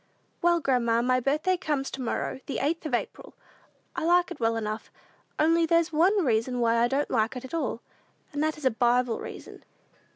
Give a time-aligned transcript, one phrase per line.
[0.41, 3.35] "Well, grandma, my birthday comes to morrow, the 8th of April.
[3.95, 4.89] I like it well enough;
[5.37, 7.81] only there's one reason why I don't like it at all,
[8.33, 9.63] and that is a Bible reason.